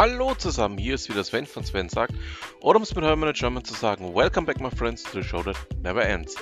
[0.00, 2.14] Hallo zusammen, hier ist wieder Sven von Sven sagt,
[2.60, 5.42] oder um es mit Hermann German zu sagen, Welcome back my friends to the show
[5.42, 6.36] that never ends.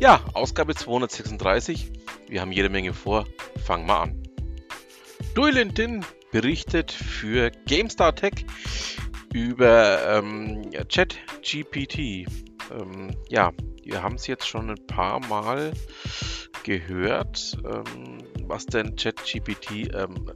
[0.00, 1.92] Ja, Ausgabe 236,
[2.26, 3.24] wir haben jede Menge vor,
[3.64, 4.20] fangen wir an.
[5.36, 8.44] Duelintin berichtet für GameStar Tech
[9.32, 12.26] über ähm, ChatGPT.
[12.72, 13.52] Ähm, ja,
[13.84, 15.74] wir haben es jetzt schon ein paar Mal
[16.64, 18.18] gehört, ähm,
[18.48, 20.28] was denn ChatGPT ähm,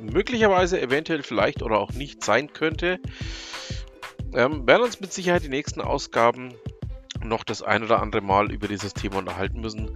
[0.00, 3.00] möglicherweise, eventuell, vielleicht oder auch nicht sein könnte.
[4.34, 6.54] Ähm, werden uns mit Sicherheit die nächsten Ausgaben
[7.22, 9.90] noch das ein oder andere Mal über dieses Thema unterhalten müssen.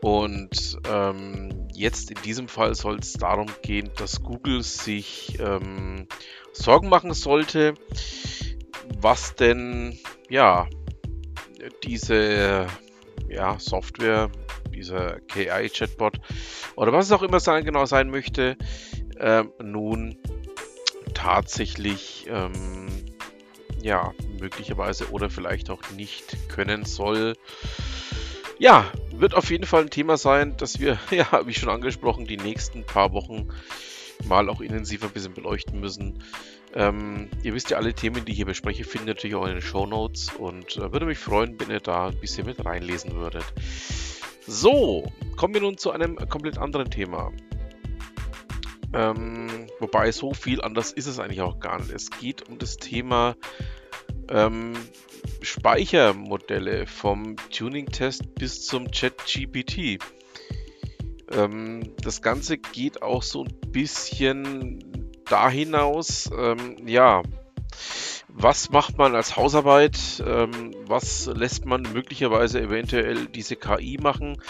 [0.00, 6.06] Und ähm, jetzt in diesem Fall soll es darum gehen, dass Google sich ähm,
[6.52, 7.74] Sorgen machen sollte,
[9.00, 9.98] was denn
[10.28, 10.68] ja
[11.82, 12.66] diese
[13.28, 14.30] ja, Software,
[14.72, 16.20] dieser KI-Chatbot
[16.76, 18.56] oder was es auch immer sein, genau sein möchte,
[19.18, 20.16] äh, nun
[21.14, 22.88] tatsächlich ähm,
[23.82, 27.34] ja möglicherweise oder vielleicht auch nicht können soll.
[28.58, 32.36] Ja, wird auf jeden Fall ein Thema sein, dass wir, ja, wie schon angesprochen, die
[32.36, 33.48] nächsten paar Wochen
[34.26, 36.22] mal auch intensiver ein bisschen beleuchten müssen.
[36.74, 39.54] Ähm, ihr wisst ja, alle Themen, die ich hier bespreche, findet ihr natürlich auch in
[39.54, 43.14] den Show Notes und äh, würde mich freuen, wenn ihr da ein bisschen mit reinlesen
[43.14, 43.44] würdet.
[44.46, 47.32] So, kommen wir nun zu einem komplett anderen Thema.
[48.94, 51.92] Ähm, wobei so viel anders ist es eigentlich auch gar nicht.
[51.92, 53.36] Es geht um das Thema
[54.30, 54.74] ähm,
[55.42, 59.98] Speichermodelle vom Tuning-Test bis zum Chat-GPT.
[61.30, 67.22] Ähm, das Ganze geht auch so ein bisschen da hinaus, ähm, ja,
[68.28, 70.22] was macht man als Hausarbeit?
[70.24, 74.40] Ähm, was lässt man möglicherweise eventuell diese KI machen?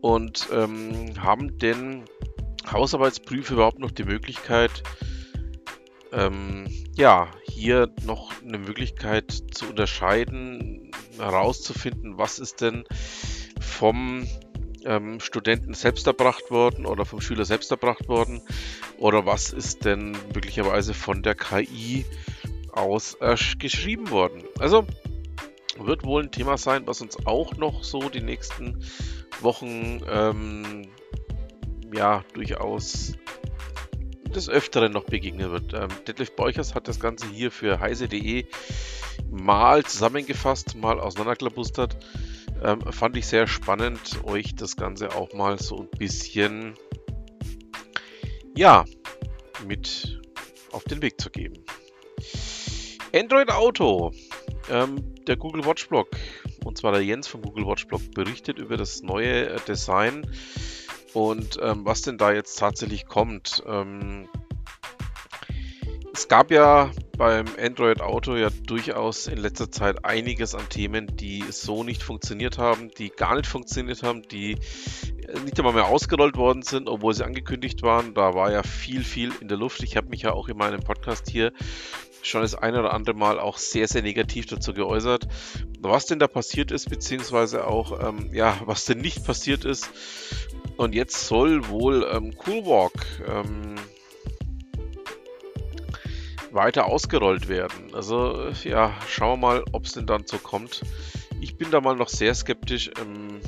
[0.00, 2.04] Und ähm, haben denn
[2.70, 4.82] Hausarbeitsprüfe überhaupt noch die Möglichkeit,
[6.12, 12.84] ähm, ja, hier noch eine Möglichkeit zu unterscheiden, herauszufinden, was ist denn
[13.60, 14.26] vom
[14.84, 18.42] ähm, Studenten selbst erbracht worden oder vom Schüler selbst erbracht worden
[18.98, 22.04] oder was ist denn möglicherweise von der KI
[22.72, 24.44] aus äh, geschrieben worden.
[24.58, 24.86] Also
[25.78, 28.84] wird wohl ein Thema sein, was uns auch noch so die nächsten
[29.40, 30.88] Wochen ähm,
[31.92, 33.14] ja durchaus
[34.34, 35.74] des Öfteren noch begegnen wird.
[35.74, 38.46] Ähm, Detlef Beuchers hat das Ganze hier für heise.de
[39.30, 41.96] mal zusammengefasst, mal auseinanderklabustert.
[42.62, 46.74] Ähm, fand ich sehr spannend, euch das Ganze auch mal so ein bisschen
[48.56, 48.84] ja
[49.66, 50.20] mit
[50.72, 51.64] auf den Weg zu geben.
[53.12, 54.12] Android Auto.
[54.68, 56.08] Ähm, der Google Watch Blog,
[56.64, 60.26] und zwar der Jens vom Google Watch Blog, berichtet über das neue äh, Design
[61.14, 63.62] und ähm, was denn da jetzt tatsächlich kommt.
[63.66, 64.28] Ähm,
[66.12, 71.44] es gab ja beim Android Auto ja durchaus in letzter Zeit einiges an Themen, die
[71.50, 74.58] so nicht funktioniert haben, die gar nicht funktioniert haben, die
[75.44, 78.14] nicht einmal mehr ausgerollt worden sind, obwohl sie angekündigt waren.
[78.14, 79.82] Da war ja viel, viel in der Luft.
[79.82, 81.52] Ich habe mich ja auch in meinem Podcast hier
[82.22, 85.26] schon das eine oder andere Mal auch sehr, sehr negativ dazu geäußert,
[85.80, 89.88] was denn da passiert ist, beziehungsweise auch, ähm, ja, was denn nicht passiert ist.
[90.80, 93.74] Und jetzt soll wohl ähm, Coolwalk ähm,
[96.52, 97.94] weiter ausgerollt werden.
[97.94, 100.80] Also, ja, schauen wir mal, ob es denn dann so kommt.
[101.42, 102.90] Ich bin da mal noch sehr skeptisch.
[102.98, 103.42] Ähm,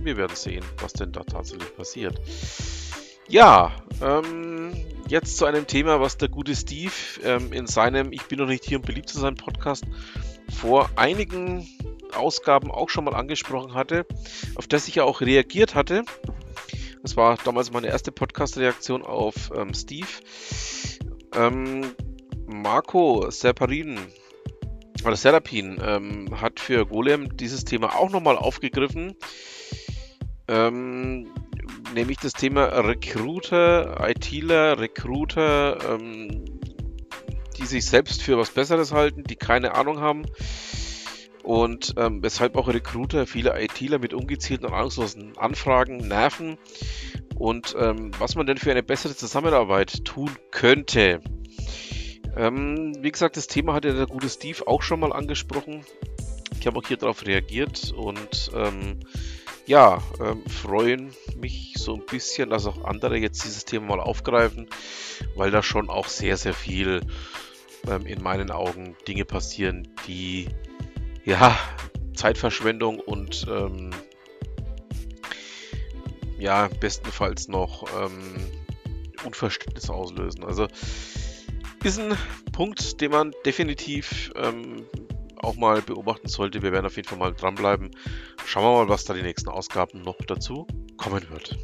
[0.00, 2.20] wir werden sehen, was denn da tatsächlich passiert.
[3.28, 3.70] Ja,
[4.02, 4.72] ähm,
[5.06, 6.90] jetzt zu einem Thema, was der gute Steve
[7.22, 9.84] ähm, in seinem Ich bin noch nicht hier, um beliebt zu sein Podcast
[10.50, 11.68] vor einigen
[12.12, 14.04] Ausgaben auch schon mal angesprochen hatte,
[14.56, 16.02] auf das ich ja auch reagiert hatte.
[17.02, 20.06] Das war damals meine erste Podcast-Reaktion auf ähm, Steve.
[21.34, 21.94] Ähm,
[22.46, 23.98] Marco Serparin
[25.04, 29.16] oder Serapin ähm, hat für Golem dieses Thema auch nochmal aufgegriffen.
[30.46, 31.28] Ähm,
[31.92, 36.44] nämlich das Thema Recruiter, ITler, Recruiter, ähm,
[37.58, 40.24] die sich selbst für was Besseres halten, die keine Ahnung haben
[41.42, 46.58] und ähm, weshalb auch Recruiter viele ITler mit ungezielten und ahnungslosen Anfragen nerven
[47.36, 51.20] und ähm, was man denn für eine bessere Zusammenarbeit tun könnte.
[52.36, 55.84] Ähm, wie gesagt, das Thema hat ja der gute Steve auch schon mal angesprochen.
[56.58, 59.00] Ich habe auch hier darauf reagiert und ähm,
[59.66, 64.68] ja, ähm, freuen mich so ein bisschen, dass auch andere jetzt dieses Thema mal aufgreifen,
[65.34, 67.02] weil da schon auch sehr, sehr viel
[67.88, 70.48] ähm, in meinen Augen Dinge passieren, die
[71.24, 71.58] ja
[72.14, 73.90] Zeitverschwendung und ähm,
[76.38, 78.50] ja, bestenfalls noch ähm,
[79.24, 80.44] Unverständnis auslösen.
[80.44, 80.66] Also
[81.84, 82.16] Ist ein
[82.52, 84.84] Punkt, den man definitiv ähm,
[85.36, 86.62] auch mal beobachten sollte.
[86.62, 87.90] Wir werden auf jeden Fall mal dranbleiben.
[88.44, 90.66] Schauen wir mal, was da die nächsten Ausgaben noch dazu
[90.96, 91.56] kommen wird.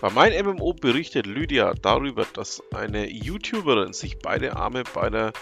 [0.00, 5.32] Bei meinem MMO berichtet Lydia darüber, dass eine YouTuberin sich beide Arme bei der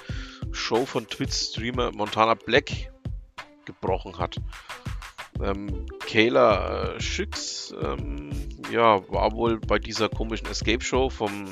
[0.52, 2.91] Show von Twitch-Streamer Montana Black
[3.66, 4.36] gebrochen hat.
[5.42, 8.30] Ähm, Kayla äh, Schicks ähm,
[8.70, 11.44] ja, war wohl bei dieser komischen Escape-Show vom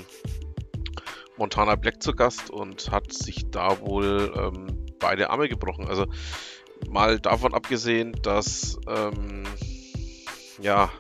[1.37, 5.87] Montana Black zu Gast und hat sich da wohl ähm, beide Arme gebrochen.
[5.87, 6.06] Also
[6.88, 9.44] mal davon abgesehen, dass ähm,
[10.61, 10.90] ja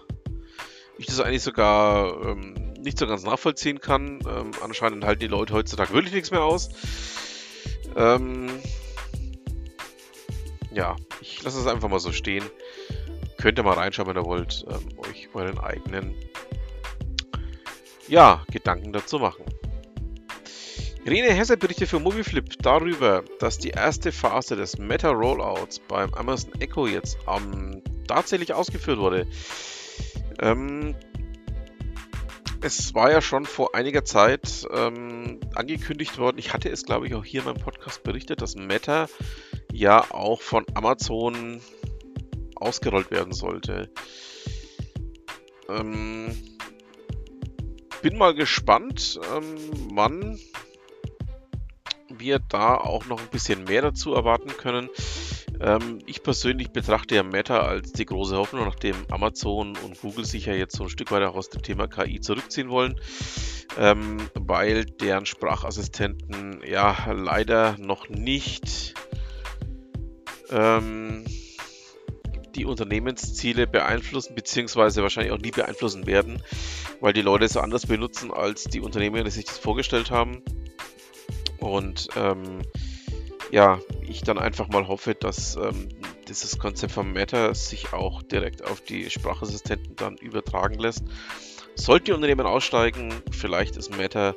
[0.98, 4.20] ich das eigentlich sogar ähm, nicht so ganz nachvollziehen kann.
[4.28, 6.68] Ähm, anscheinend halten die Leute heutzutage wirklich nichts mehr aus.
[7.96, 8.46] Ähm,
[10.74, 12.44] ja, ich lasse es einfach mal so stehen.
[13.38, 16.14] Könnt ihr mal reinschauen, wenn ihr wollt, ähm, euch euren eigenen
[18.08, 19.44] ja, Gedanken dazu machen.
[21.06, 26.86] Rene Hesse berichtet für Movieflip darüber, dass die erste Phase des Meta-Rollouts beim Amazon Echo
[26.86, 29.26] jetzt ähm, tatsächlich ausgeführt wurde.
[30.40, 30.94] Ähm,
[32.62, 37.14] es war ja schon vor einiger Zeit ähm, angekündigt worden, ich hatte es glaube ich
[37.14, 39.06] auch hier in meinem Podcast berichtet, dass Meta
[39.74, 41.60] ja auch von Amazon
[42.54, 43.90] ausgerollt werden sollte.
[45.68, 46.36] Ähm,
[48.00, 49.56] bin mal gespannt, ähm,
[49.92, 50.38] wann
[52.08, 54.88] wir da auch noch ein bisschen mehr dazu erwarten können.
[55.60, 60.46] Ähm, ich persönlich betrachte ja Meta als die große Hoffnung, nachdem Amazon und Google sich
[60.46, 63.00] ja jetzt so ein Stück weiter aus dem Thema KI zurückziehen wollen,
[63.78, 68.94] ähm, weil deren Sprachassistenten ja leider noch nicht
[70.54, 71.24] ähm,
[72.54, 76.42] die Unternehmensziele beeinflussen, beziehungsweise wahrscheinlich auch nie beeinflussen werden,
[77.00, 80.42] weil die Leute es anders benutzen, als die Unternehmen sich das vorgestellt haben.
[81.58, 82.62] Und ähm,
[83.50, 85.88] ja, ich dann einfach mal hoffe, dass ähm,
[86.28, 91.04] dieses Konzept von Meta sich auch direkt auf die Sprachassistenten dann übertragen lässt.
[91.74, 94.34] Sollten die Unternehmen aussteigen, vielleicht ist Meta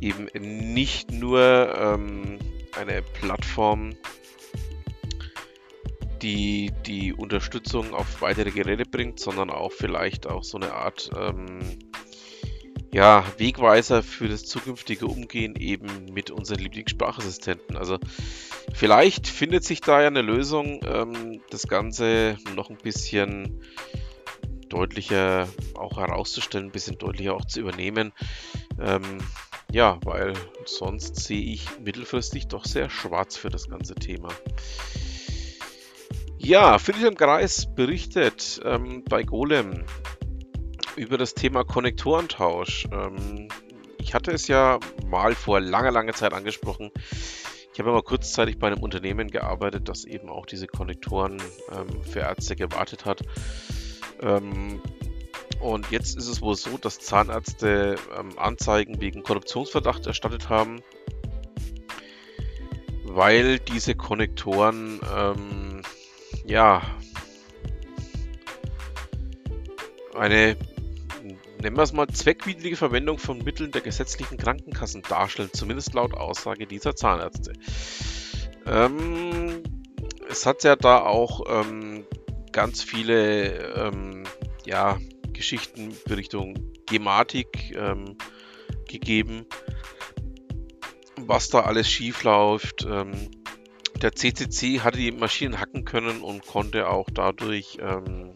[0.00, 2.38] eben nicht nur ähm,
[2.78, 3.94] eine Plattform,
[6.22, 11.60] die die Unterstützung auf weitere Geräte bringt, sondern auch vielleicht auch so eine Art ähm,
[12.92, 17.76] ja, Wegweiser für das zukünftige Umgehen eben mit unseren Lieblingssprachassistenten.
[17.76, 17.98] Also
[18.74, 23.62] vielleicht findet sich da ja eine Lösung, ähm, das Ganze noch ein bisschen
[24.68, 28.12] deutlicher auch herauszustellen, ein bisschen deutlicher auch zu übernehmen.
[28.80, 29.18] Ähm,
[29.72, 30.32] ja, weil
[30.64, 34.30] sonst sehe ich mittelfristig doch sehr schwarz für das ganze Thema.
[36.42, 39.84] Ja, im Kreis berichtet ähm, bei Golem
[40.96, 42.88] über das Thema Konnektorentausch.
[42.90, 43.48] Ähm,
[43.98, 46.92] ich hatte es ja mal vor langer, langer Zeit angesprochen.
[47.74, 51.42] Ich habe mal kurzzeitig bei einem Unternehmen gearbeitet, das eben auch diese Konnektoren
[51.72, 53.20] ähm, für Ärzte gewartet hat.
[54.22, 54.80] Ähm,
[55.60, 60.80] und jetzt ist es wohl so, dass Zahnärzte ähm, Anzeigen wegen Korruptionsverdacht erstattet haben,
[63.04, 65.69] weil diese Konnektoren ähm,
[66.50, 66.82] ja
[70.14, 70.56] eine
[71.62, 76.66] nennen wir es mal, zweckwidrige Verwendung von Mitteln der gesetzlichen Krankenkassen darstellen, zumindest laut Aussage
[76.66, 77.52] dieser Zahnärzte.
[78.66, 79.62] Ähm,
[80.28, 82.04] es hat ja da auch ähm,
[82.52, 84.24] ganz viele ähm,
[84.64, 84.98] ja,
[85.32, 88.16] Geschichten in Richtung Gematik ähm,
[88.88, 89.46] gegeben,
[91.16, 92.86] was da alles schief läuft.
[92.88, 93.30] Ähm,
[94.02, 98.34] der CCC hatte die Maschinen hacken können und konnte auch dadurch ähm,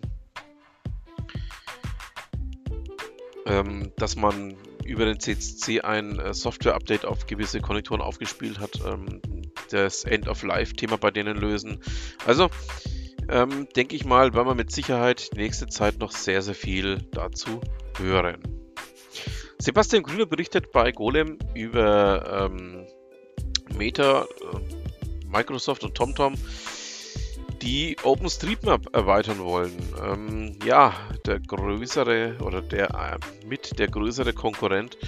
[3.47, 9.21] ähm, dass man über den CCC ein äh, Software-Update auf gewisse Konnektoren aufgespielt hat, ähm,
[9.71, 11.81] das End-of-Life-Thema bei denen lösen.
[12.27, 12.51] Also
[13.29, 16.99] ähm, denke ich mal, werden wir mit Sicherheit die nächste Zeit noch sehr, sehr viel
[17.13, 17.61] dazu
[17.99, 18.43] hören.
[19.59, 22.87] Sebastian Grüner berichtet bei Golem über ähm,
[23.79, 24.84] Meta, äh,
[25.31, 26.35] Microsoft und TomTom
[27.63, 29.73] die OpenStreetMap erweitern wollen.
[30.03, 34.99] Ähm, ja, der größere oder der äh, mit der größere Konkurrent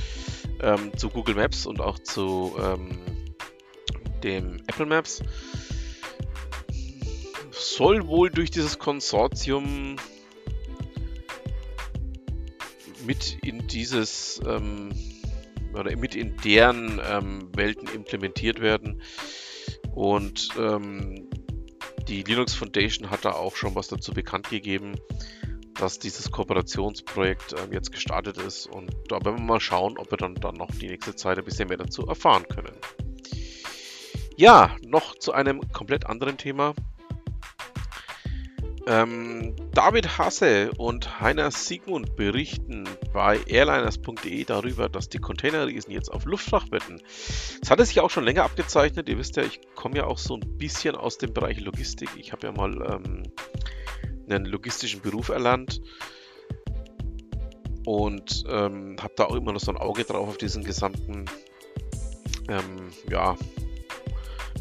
[0.61, 2.99] ähm, zu Google Maps und auch zu ähm,
[4.23, 5.23] dem Apple Maps
[7.50, 9.96] soll wohl durch dieses Konsortium
[13.06, 14.90] mit in dieses ähm,
[15.75, 19.02] oder mit in deren ähm, Welten implementiert werden.
[19.96, 21.26] Und ähm,
[22.06, 24.92] die Linux Foundation hat da auch schon was dazu bekannt gegeben,
[25.74, 30.18] dass dieses Kooperationsprojekt äh, jetzt gestartet ist und da werden wir mal schauen, ob wir
[30.18, 32.76] dann, dann noch die nächste Zeit ein bisschen mehr dazu erfahren können.
[34.36, 36.74] Ja, noch zu einem komplett anderen Thema.
[38.88, 46.25] Ähm, David Hasse und Heiner Sigmund berichten bei airliners.de darüber, dass die Containerriesen jetzt auf
[46.25, 47.02] Luftfracht wetten.
[47.61, 49.09] Es hatte sich auch schon länger abgezeichnet.
[49.09, 52.11] Ihr wisst ja, ich komme ja auch so ein bisschen aus dem Bereich Logistik.
[52.16, 53.25] Ich habe ja mal ähm,
[54.28, 55.81] einen logistischen Beruf erlernt
[57.87, 61.25] und ähm, habe da auch immer noch so ein Auge drauf auf diesen gesamten,
[62.49, 63.37] ähm, ja,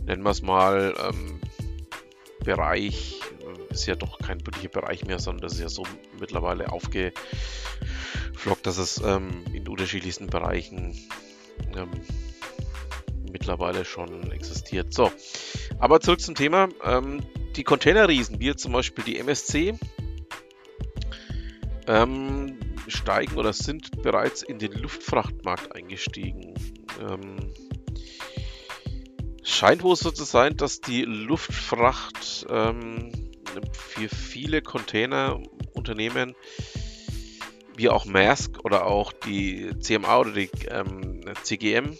[0.05, 1.39] nennen wir es mal, ähm,
[2.43, 3.19] Bereich
[3.75, 5.83] ist ja doch kein wirklicher Bereich mehr, sondern das ist ja so
[6.19, 7.13] mittlerweile aufgeflockt,
[8.63, 10.97] dass es ähm, in unterschiedlichsten Bereichen
[11.75, 11.91] ähm,
[13.31, 14.93] mittlerweile schon existiert.
[14.93, 15.11] So,
[15.77, 16.69] aber zurück zum Thema.
[16.83, 17.21] Ähm,
[17.55, 19.75] die Containerriesen, wie zum Beispiel die MSC,
[21.87, 26.53] ähm, steigen oder sind bereits in den Luftfrachtmarkt eingestiegen.
[27.01, 27.53] Ähm,
[29.43, 33.11] scheint wohl so zu sein, dass die Luftfracht ähm,
[33.73, 36.35] für viele Containerunternehmen
[37.77, 41.97] wie auch Maersk oder auch die CMA oder die ähm, CGM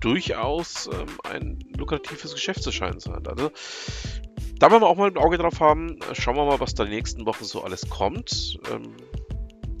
[0.00, 3.26] durchaus ähm, ein lukratives Geschäft zu scheinen sein.
[3.26, 3.50] Also
[4.58, 5.98] da werden wir auch mal ein Auge drauf haben.
[6.12, 8.58] Schauen wir mal, was da die nächsten Wochen so alles kommt.
[8.70, 8.94] Ähm,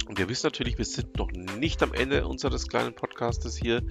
[0.08, 3.82] und wir wissen natürlich, wir sind noch nicht am Ende unseres kleinen Podcastes hier.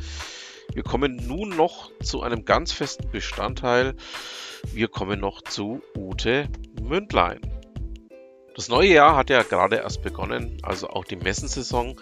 [0.73, 3.95] Wir kommen nun noch zu einem ganz festen Bestandteil.
[4.73, 6.47] Wir kommen noch zu Ute
[6.81, 7.41] Mündlein.
[8.55, 11.99] Das neue Jahr hat ja gerade erst begonnen, also auch die Messensaison.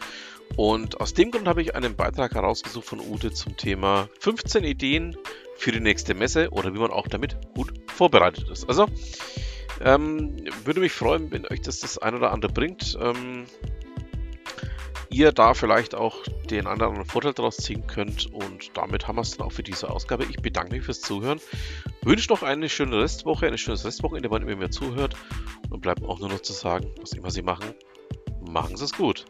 [0.55, 5.15] Und aus dem Grund habe ich einen Beitrag herausgesucht von Ute zum Thema 15 Ideen
[5.55, 8.67] für die nächste Messe oder wie man auch damit gut vorbereitet ist.
[8.67, 8.87] Also
[9.81, 10.35] ähm,
[10.65, 12.97] würde mich freuen, wenn euch das das ein oder andere bringt.
[12.99, 13.45] Ähm,
[15.09, 18.31] ihr da vielleicht auch den anderen Vorteil daraus ziehen könnt.
[18.33, 20.25] Und damit haben wir es dann auch für diese Ausgabe.
[20.25, 21.39] Ich bedanke mich fürs Zuhören.
[22.03, 25.15] Wünsche noch eine schöne Restwoche, ein schönes Restwochenende, wann ihr mir zuhört.
[25.69, 27.73] Und bleibt auch nur noch zu sagen, was immer Sie machen,
[28.47, 29.25] machen Sie es gut.